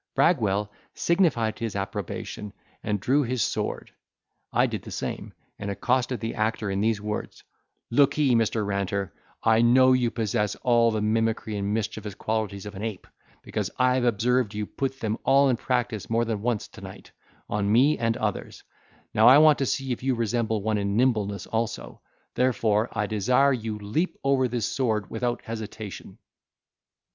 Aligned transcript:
Bragwell 0.15 0.71
signified 0.95 1.59
his 1.59 1.75
approbation, 1.75 2.53
and 2.81 2.99
drew 2.99 3.21
his 3.21 3.43
sword; 3.43 3.91
I 4.51 4.65
did 4.65 4.81
the 4.81 4.89
same, 4.89 5.33
and 5.59 5.69
accosted 5.69 6.19
the 6.21 6.33
actor 6.33 6.71
in 6.71 6.81
these 6.81 6.99
words: 6.99 7.43
"Lookee, 7.91 8.33
Mr. 8.33 8.65
Ranter; 8.65 9.13
I 9.43 9.61
know 9.61 9.93
you 9.93 10.09
possess 10.09 10.55
all 10.63 10.89
the 10.89 11.03
mimicry 11.03 11.55
and 11.55 11.71
mischievous 11.75 12.15
qualities 12.15 12.65
of 12.65 12.73
an 12.73 12.81
ape, 12.81 13.05
because 13.43 13.69
I 13.77 13.93
have 13.93 14.05
observed 14.05 14.55
you 14.55 14.65
put 14.65 14.99
them 14.99 15.19
all 15.23 15.49
in 15.49 15.55
practice 15.55 16.09
more 16.09 16.25
than 16.25 16.41
once 16.41 16.67
to 16.69 16.81
night, 16.81 17.11
on 17.47 17.71
me 17.71 17.99
and 17.99 18.17
others; 18.17 18.63
now 19.13 19.27
I 19.27 19.37
want 19.37 19.59
to 19.59 19.67
see 19.67 19.91
if 19.91 20.01
you 20.01 20.15
resemble 20.15 20.63
one 20.63 20.79
in 20.79 20.97
nimbleness 20.97 21.45
also; 21.45 22.01
therefore, 22.33 22.89
I 22.91 23.05
desire 23.05 23.53
you 23.53 23.77
leap 23.77 24.17
over 24.23 24.47
this 24.47 24.65
sword 24.65 25.11
without 25.11 25.43
hesitation." 25.43 26.17